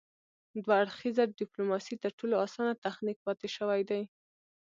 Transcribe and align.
دوه 0.63 0.73
اړخیزه 0.83 1.23
ډیپلوماسي 1.39 1.95
تر 2.03 2.11
ټولو 2.19 2.35
اسانه 2.45 2.73
تخنیک 2.85 3.17
پاتې 3.25 3.47
شوی 3.55 3.81
دی 3.89 4.01